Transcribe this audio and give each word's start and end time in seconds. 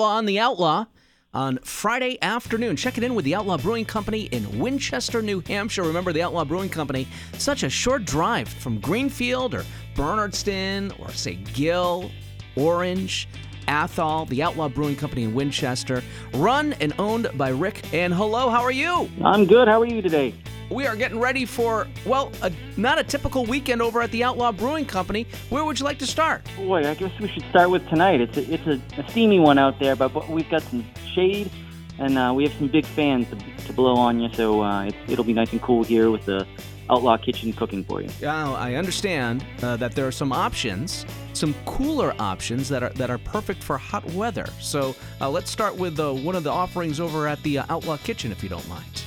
Outlaw 0.00 0.16
on 0.16 0.24
the 0.24 0.38
Outlaw 0.38 0.86
on 1.34 1.58
Friday 1.58 2.16
afternoon. 2.22 2.74
Check 2.74 2.96
it 2.96 3.04
in 3.04 3.14
with 3.14 3.26
the 3.26 3.34
Outlaw 3.34 3.58
Brewing 3.58 3.84
Company 3.84 4.22
in 4.32 4.58
Winchester, 4.58 5.20
New 5.20 5.42
Hampshire. 5.46 5.82
Remember, 5.82 6.10
the 6.10 6.22
Outlaw 6.22 6.46
Brewing 6.46 6.70
Company, 6.70 7.06
such 7.34 7.64
a 7.64 7.68
short 7.68 8.06
drive 8.06 8.48
from 8.48 8.80
Greenfield 8.80 9.54
or 9.54 9.62
Bernardston 9.94 10.98
or, 10.98 11.12
say, 11.12 11.34
Gill, 11.52 12.10
Orange. 12.56 13.28
Athol, 13.68 14.24
the 14.24 14.42
Outlaw 14.42 14.68
Brewing 14.70 14.96
Company 14.96 15.24
in 15.24 15.34
Winchester, 15.34 16.02
run 16.34 16.72
and 16.80 16.92
owned 16.98 17.30
by 17.36 17.50
Rick. 17.50 17.82
And 17.92 18.12
hello, 18.12 18.48
how 18.48 18.62
are 18.62 18.72
you? 18.72 19.08
I'm 19.22 19.44
good. 19.44 19.68
How 19.68 19.82
are 19.82 19.86
you 19.86 20.02
today? 20.02 20.34
We 20.70 20.86
are 20.86 20.94
getting 20.94 21.18
ready 21.18 21.44
for, 21.44 21.88
well, 22.06 22.30
a, 22.42 22.52
not 22.76 22.98
a 22.98 23.04
typical 23.04 23.44
weekend 23.44 23.82
over 23.82 24.00
at 24.02 24.12
the 24.12 24.22
Outlaw 24.22 24.52
Brewing 24.52 24.86
Company. 24.86 25.26
Where 25.48 25.64
would 25.64 25.80
you 25.80 25.84
like 25.84 25.98
to 25.98 26.06
start? 26.06 26.42
Boy, 26.56 26.88
I 26.88 26.94
guess 26.94 27.10
we 27.18 27.26
should 27.26 27.44
start 27.50 27.70
with 27.70 27.86
tonight. 27.88 28.20
It's 28.20 28.36
a, 28.36 28.54
it's 28.54 28.66
a, 28.68 29.00
a 29.00 29.10
steamy 29.10 29.40
one 29.40 29.58
out 29.58 29.80
there, 29.80 29.96
but, 29.96 30.14
but 30.14 30.28
we've 30.28 30.48
got 30.48 30.62
some 30.62 30.84
shade 31.12 31.50
and 31.98 32.16
uh, 32.16 32.32
we 32.34 32.44
have 32.44 32.52
some 32.56 32.68
big 32.68 32.86
fans 32.86 33.28
to, 33.30 33.66
to 33.66 33.72
blow 33.72 33.94
on 33.96 34.20
you, 34.20 34.32
so 34.32 34.62
uh, 34.62 34.84
it, 34.84 34.94
it'll 35.08 35.24
be 35.24 35.34
nice 35.34 35.52
and 35.52 35.60
cool 35.60 35.82
here 35.82 36.10
with 36.10 36.24
the 36.24 36.46
Outlaw 36.88 37.16
Kitchen 37.16 37.52
cooking 37.52 37.84
for 37.84 38.00
you. 38.00 38.08
Now, 38.22 38.54
I 38.54 38.74
understand 38.74 39.44
uh, 39.62 39.76
that 39.76 39.94
there 39.94 40.06
are 40.06 40.12
some 40.12 40.32
options, 40.32 41.04
some 41.34 41.54
cooler 41.64 42.14
options 42.18 42.68
that 42.68 42.82
are 42.82 42.88
that 42.90 43.10
are 43.10 43.18
perfect 43.18 43.62
for 43.62 43.78
hot 43.78 44.04
weather. 44.12 44.46
So 44.60 44.96
uh, 45.20 45.30
let's 45.30 45.50
start 45.50 45.76
with 45.76 46.00
uh, 46.00 46.12
one 46.12 46.34
of 46.34 46.42
the 46.42 46.50
offerings 46.50 46.98
over 46.98 47.28
at 47.28 47.40
the 47.42 47.58
uh, 47.58 47.66
Outlaw 47.68 47.96
Kitchen, 47.98 48.32
if 48.32 48.42
you 48.42 48.48
don't 48.48 48.68
mind. 48.68 48.99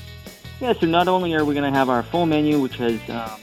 Yeah, 0.64 0.72
so 0.72 0.86
not 0.86 1.10
only 1.10 1.34
are 1.34 1.44
we 1.44 1.54
going 1.54 1.70
to 1.70 1.78
have 1.78 1.90
our 1.90 2.04
full 2.04 2.26
menu, 2.26 2.58
which 2.58 2.78
has 2.78 2.98
um, 3.10 3.38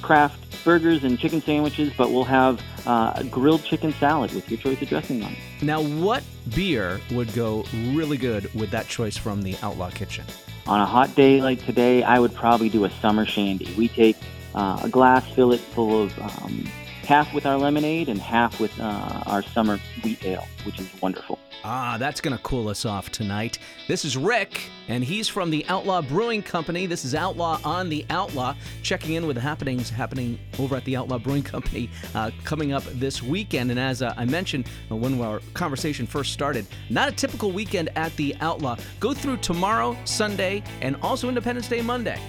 craft 0.00 0.64
burgers 0.64 1.04
and 1.04 1.18
chicken 1.18 1.42
sandwiches, 1.42 1.92
but 1.98 2.10
we'll 2.10 2.24
have 2.24 2.62
uh, 2.86 3.12
a 3.16 3.24
grilled 3.24 3.62
chicken 3.62 3.92
salad 3.92 4.32
with 4.32 4.50
your 4.50 4.58
choice 4.58 4.80
of 4.80 4.88
dressing 4.88 5.22
on 5.22 5.32
it. 5.32 5.38
Now, 5.60 5.82
what 5.82 6.24
beer 6.54 6.98
would 7.10 7.30
go 7.34 7.66
really 7.92 8.16
good 8.16 8.50
with 8.54 8.70
that 8.70 8.88
choice 8.88 9.18
from 9.18 9.42
the 9.42 9.54
Outlaw 9.60 9.90
Kitchen? 9.90 10.24
On 10.66 10.80
a 10.80 10.86
hot 10.86 11.14
day 11.14 11.42
like 11.42 11.62
today, 11.66 12.02
I 12.04 12.18
would 12.18 12.34
probably 12.34 12.70
do 12.70 12.86
a 12.86 12.90
summer 13.02 13.26
shandy. 13.26 13.74
We 13.76 13.88
take 13.88 14.16
uh, 14.54 14.80
a 14.82 14.88
glass, 14.88 15.30
fill 15.32 15.52
it 15.52 15.60
full 15.60 16.04
of 16.04 16.18
um, 16.20 16.66
half 17.10 17.34
with 17.34 17.44
our 17.44 17.58
lemonade 17.58 18.08
and 18.08 18.20
half 18.20 18.60
with 18.60 18.78
uh, 18.78 19.22
our 19.26 19.42
summer 19.42 19.80
wheat 20.04 20.24
ale, 20.24 20.46
which 20.62 20.78
is 20.78 20.88
wonderful. 21.02 21.40
Ah, 21.64 21.96
that's 21.98 22.20
going 22.20 22.36
to 22.36 22.42
cool 22.44 22.68
us 22.68 22.84
off 22.84 23.10
tonight. 23.10 23.58
This 23.88 24.04
is 24.04 24.16
Rick, 24.16 24.60
and 24.86 25.02
he's 25.02 25.26
from 25.26 25.50
the 25.50 25.66
Outlaw 25.66 26.02
Brewing 26.02 26.40
Company. 26.40 26.86
This 26.86 27.04
is 27.04 27.16
Outlaw 27.16 27.58
on 27.64 27.88
the 27.88 28.06
Outlaw, 28.10 28.54
checking 28.84 29.14
in 29.14 29.26
with 29.26 29.34
the 29.34 29.42
happenings 29.42 29.90
happening 29.90 30.38
over 30.60 30.76
at 30.76 30.84
the 30.84 30.96
Outlaw 30.96 31.18
Brewing 31.18 31.42
Company 31.42 31.90
uh, 32.14 32.30
coming 32.44 32.72
up 32.72 32.84
this 32.84 33.24
weekend. 33.24 33.72
And 33.72 33.80
as 33.80 34.02
uh, 34.02 34.14
I 34.16 34.24
mentioned 34.24 34.68
uh, 34.88 34.94
when 34.94 35.20
our 35.20 35.40
conversation 35.52 36.06
first 36.06 36.32
started, 36.32 36.64
not 36.90 37.08
a 37.08 37.12
typical 37.12 37.50
weekend 37.50 37.90
at 37.96 38.14
the 38.14 38.36
Outlaw. 38.40 38.76
Go 39.00 39.14
through 39.14 39.38
tomorrow, 39.38 39.96
Sunday, 40.04 40.62
and 40.80 40.94
also 41.02 41.28
Independence 41.28 41.66
Day 41.66 41.82
Monday. 41.82 42.20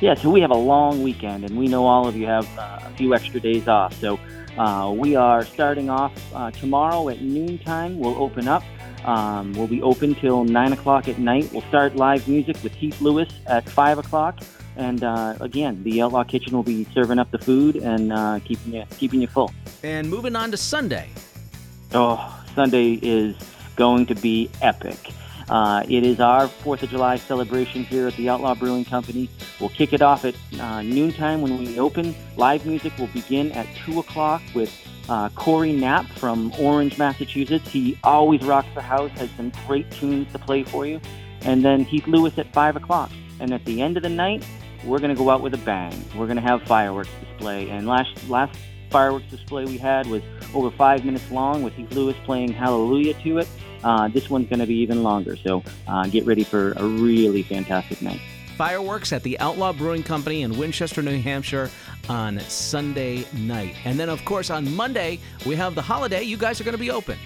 Yeah, 0.00 0.14
so 0.14 0.30
we 0.30 0.40
have 0.42 0.52
a 0.52 0.56
long 0.56 1.02
weekend, 1.02 1.44
and 1.44 1.58
we 1.58 1.66
know 1.66 1.84
all 1.84 2.06
of 2.06 2.14
you 2.14 2.26
have 2.26 2.46
uh, 2.56 2.78
a 2.84 2.90
few 2.90 3.14
extra 3.14 3.40
days 3.40 3.66
off. 3.66 3.92
So 3.94 4.20
uh, 4.56 4.92
we 4.96 5.16
are 5.16 5.44
starting 5.44 5.90
off 5.90 6.12
uh, 6.32 6.52
tomorrow 6.52 7.08
at 7.08 7.20
noontime. 7.20 7.98
We'll 7.98 8.22
open 8.22 8.46
up. 8.46 8.62
Um, 9.04 9.54
we'll 9.54 9.66
be 9.66 9.82
open 9.82 10.14
till 10.14 10.44
9 10.44 10.72
o'clock 10.72 11.08
at 11.08 11.18
night. 11.18 11.50
We'll 11.52 11.62
start 11.62 11.96
live 11.96 12.28
music 12.28 12.62
with 12.62 12.72
Heath 12.74 13.00
Lewis 13.00 13.28
at 13.48 13.68
5 13.68 13.98
o'clock. 13.98 14.38
And 14.76 15.02
uh, 15.02 15.34
again, 15.40 15.82
the 15.82 16.00
Outlaw 16.02 16.22
Kitchen 16.22 16.54
will 16.54 16.62
be 16.62 16.84
serving 16.94 17.18
up 17.18 17.32
the 17.32 17.38
food 17.38 17.74
and 17.74 18.12
uh, 18.12 18.38
keeping 18.44 18.74
you 18.74 18.84
keeping 18.98 19.20
you 19.20 19.26
full. 19.26 19.52
And 19.82 20.08
moving 20.08 20.36
on 20.36 20.52
to 20.52 20.56
Sunday. 20.56 21.10
Oh, 21.92 22.44
Sunday 22.54 23.00
is 23.02 23.34
going 23.74 24.06
to 24.06 24.14
be 24.14 24.48
epic. 24.62 25.12
Uh, 25.48 25.82
it 25.88 26.04
is 26.04 26.20
our 26.20 26.46
Fourth 26.46 26.82
of 26.82 26.90
July 26.90 27.16
celebration 27.16 27.82
here 27.84 28.06
at 28.06 28.14
the 28.16 28.28
Outlaw 28.28 28.54
Brewing 28.54 28.84
Company. 28.84 29.30
We'll 29.60 29.70
kick 29.70 29.92
it 29.92 30.02
off 30.02 30.24
at 30.24 30.34
uh, 30.60 30.82
noontime 30.82 31.40
when 31.40 31.58
we 31.58 31.78
open. 31.78 32.14
Live 32.36 32.66
music 32.66 32.96
will 32.98 33.06
begin 33.08 33.50
at 33.52 33.66
two 33.84 33.98
o'clock 33.98 34.42
with 34.54 34.74
uh, 35.08 35.30
Corey 35.30 35.72
Knapp 35.72 36.06
from 36.06 36.52
Orange, 36.58 36.98
Massachusetts. 36.98 37.68
He 37.68 37.98
always 38.04 38.42
rocks 38.42 38.68
the 38.74 38.82
house, 38.82 39.10
has 39.12 39.30
some 39.36 39.50
great 39.66 39.90
tunes 39.90 40.30
to 40.32 40.38
play 40.38 40.64
for 40.64 40.86
you. 40.86 41.00
And 41.42 41.64
then 41.64 41.84
Heath 41.84 42.06
Lewis 42.06 42.36
at 42.38 42.52
five 42.52 42.76
o'clock. 42.76 43.10
And 43.40 43.54
at 43.54 43.64
the 43.64 43.80
end 43.80 43.96
of 43.96 44.02
the 44.02 44.08
night, 44.08 44.44
we're 44.84 44.98
going 44.98 45.14
to 45.14 45.16
go 45.16 45.30
out 45.30 45.40
with 45.40 45.54
a 45.54 45.58
bang. 45.58 45.94
We're 46.14 46.26
going 46.26 46.36
to 46.36 46.42
have 46.42 46.62
fireworks 46.64 47.10
display. 47.20 47.70
And 47.70 47.86
last 47.86 48.28
last 48.28 48.58
fireworks 48.90 49.26
display 49.30 49.64
we 49.64 49.78
had 49.78 50.06
was 50.06 50.22
over 50.54 50.70
five 50.70 51.04
minutes 51.04 51.30
long 51.30 51.62
with 51.62 51.74
Heath 51.74 51.92
Lewis 51.92 52.16
playing 52.24 52.52
Hallelujah 52.52 53.14
to 53.22 53.38
it. 53.38 53.48
Uh, 53.84 54.08
this 54.08 54.28
one's 54.28 54.48
going 54.48 54.60
to 54.60 54.66
be 54.66 54.76
even 54.76 55.02
longer, 55.02 55.36
so 55.36 55.62
uh, 55.86 56.06
get 56.08 56.26
ready 56.26 56.44
for 56.44 56.72
a 56.72 56.84
really 56.84 57.42
fantastic 57.42 58.02
night. 58.02 58.20
Fireworks 58.56 59.12
at 59.12 59.22
the 59.22 59.38
Outlaw 59.38 59.72
Brewing 59.72 60.02
Company 60.02 60.42
in 60.42 60.58
Winchester, 60.58 61.00
New 61.00 61.20
Hampshire 61.20 61.70
on 62.08 62.40
Sunday 62.40 63.24
night. 63.32 63.76
And 63.84 64.00
then, 64.00 64.08
of 64.08 64.24
course, 64.24 64.50
on 64.50 64.74
Monday, 64.74 65.20
we 65.46 65.54
have 65.54 65.76
the 65.76 65.82
holiday. 65.82 66.22
You 66.22 66.36
guys 66.36 66.60
are 66.60 66.64
going 66.64 66.72
to 66.72 66.78
be 66.78 66.90
open. 66.90 67.16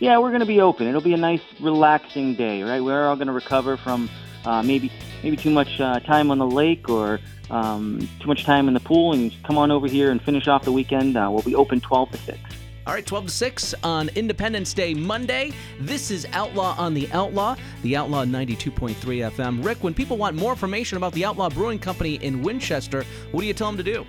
Yeah, 0.00 0.18
we're 0.18 0.30
going 0.30 0.40
to 0.40 0.46
be 0.46 0.60
open. 0.60 0.88
It'll 0.88 1.00
be 1.00 1.14
a 1.14 1.18
nice, 1.18 1.42
relaxing 1.60 2.34
day, 2.34 2.62
right? 2.62 2.80
We're 2.80 3.06
all 3.06 3.16
going 3.16 3.28
to 3.28 3.32
recover 3.32 3.76
from 3.76 4.10
uh, 4.44 4.62
maybe 4.62 4.90
maybe 5.22 5.36
too 5.36 5.50
much 5.50 5.80
uh, 5.80 6.00
time 6.00 6.30
on 6.30 6.38
the 6.38 6.46
lake 6.46 6.88
or 6.88 7.20
um, 7.50 8.08
too 8.20 8.26
much 8.28 8.44
time 8.44 8.68
in 8.68 8.74
the 8.74 8.80
pool, 8.80 9.12
and 9.12 9.32
come 9.44 9.58
on 9.58 9.70
over 9.70 9.88
here 9.88 10.10
and 10.10 10.22
finish 10.22 10.48
off 10.48 10.64
the 10.64 10.72
weekend. 10.72 11.16
Uh, 11.16 11.28
we'll 11.30 11.42
be 11.42 11.54
open 11.54 11.80
12 11.80 12.10
to 12.12 12.18
6. 12.18 12.38
All 12.88 12.94
right, 12.94 13.04
12 13.04 13.26
to 13.26 13.30
6 13.30 13.74
on 13.84 14.08
Independence 14.14 14.72
Day 14.72 14.94
Monday. 14.94 15.52
This 15.78 16.10
is 16.10 16.26
Outlaw 16.32 16.74
on 16.78 16.94
the 16.94 17.06
Outlaw, 17.12 17.54
the 17.82 17.94
Outlaw 17.94 18.24
92.3 18.24 18.94
FM. 19.30 19.62
Rick, 19.62 19.84
when 19.84 19.92
people 19.92 20.16
want 20.16 20.36
more 20.36 20.52
information 20.52 20.96
about 20.96 21.12
the 21.12 21.22
Outlaw 21.22 21.50
Brewing 21.50 21.78
Company 21.78 22.14
in 22.14 22.40
Winchester, 22.40 23.04
what 23.30 23.42
do 23.42 23.46
you 23.46 23.52
tell 23.52 23.66
them 23.66 23.76
to 23.76 23.82
do? 23.82 24.06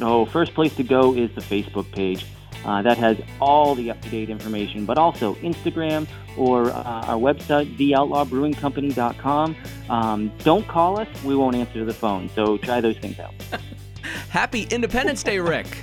Oh, 0.00 0.24
first 0.24 0.54
place 0.54 0.72
to 0.76 0.84
go 0.84 1.16
is 1.16 1.34
the 1.34 1.40
Facebook 1.40 1.90
page. 1.90 2.26
Uh, 2.64 2.80
that 2.80 2.96
has 2.96 3.20
all 3.40 3.74
the 3.74 3.90
up-to-date 3.90 4.30
information, 4.30 4.86
but 4.86 4.96
also 4.96 5.34
Instagram 5.36 6.06
or 6.36 6.70
uh, 6.70 7.06
our 7.08 7.18
website, 7.18 7.76
theoutlawbrewingcompany.com. 7.76 9.56
Um, 9.88 10.32
don't 10.44 10.68
call 10.68 11.00
us; 11.00 11.08
we 11.24 11.34
won't 11.34 11.56
answer 11.56 11.84
the 11.84 11.94
phone. 11.94 12.30
So 12.36 12.56
try 12.56 12.80
those 12.80 12.98
things 12.98 13.18
out. 13.18 13.34
Happy 14.28 14.68
Independence 14.70 15.24
Day, 15.24 15.40
Rick. 15.40 15.82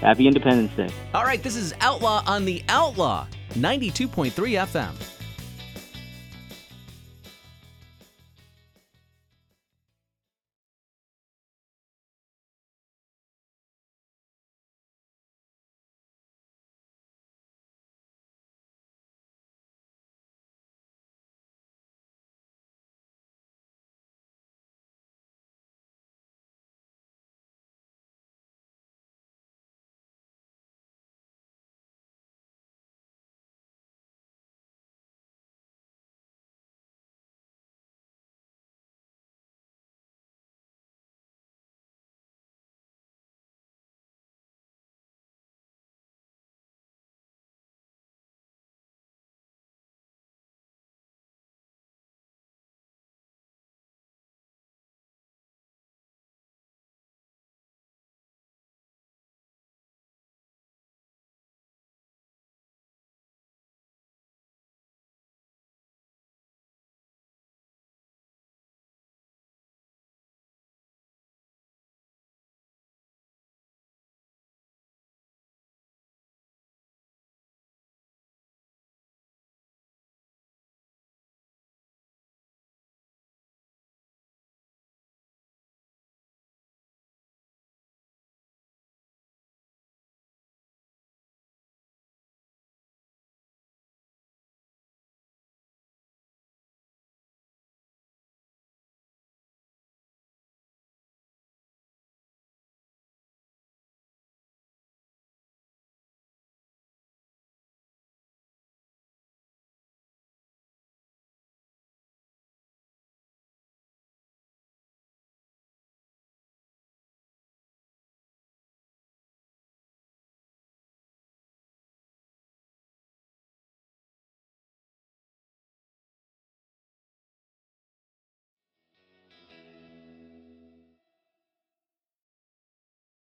Happy 0.00 0.26
Independence 0.26 0.72
Day. 0.76 0.90
All 1.14 1.24
right, 1.24 1.42
this 1.42 1.56
is 1.56 1.74
Outlaw 1.80 2.22
on 2.26 2.44
the 2.44 2.62
Outlaw, 2.68 3.26
92.3 3.54 4.30
FM. 4.30 5.15